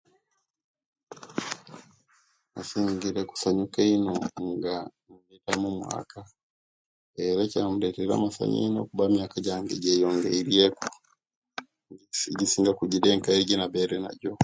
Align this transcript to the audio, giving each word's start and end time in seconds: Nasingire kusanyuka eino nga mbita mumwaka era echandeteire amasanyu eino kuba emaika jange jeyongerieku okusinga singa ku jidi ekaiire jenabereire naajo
Nasingire 2.53 3.21
kusanyuka 3.29 3.77
eino 3.87 4.11
nga 4.55 4.75
mbita 5.21 5.51
mumwaka 5.61 6.19
era 7.25 7.39
echandeteire 7.47 8.11
amasanyu 8.15 8.55
eino 8.63 8.79
kuba 8.89 9.03
emaika 9.07 9.37
jange 9.45 9.75
jeyongerieku 9.83 10.85
okusinga 11.93 12.43
singa 12.47 12.71
ku 12.77 12.83
jidi 12.91 13.07
ekaiire 13.15 13.47
jenabereire 13.49 13.95
naajo 14.01 14.31